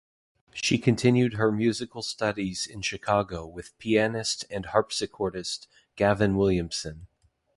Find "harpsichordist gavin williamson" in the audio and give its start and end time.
4.65-7.05